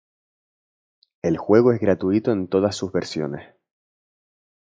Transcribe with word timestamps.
El 1.21 1.37
juego 1.37 1.73
es 1.73 1.79
gratuito 1.79 2.31
en 2.31 2.47
todas 2.47 2.75
sus 2.75 2.91
versiones. 2.91 3.53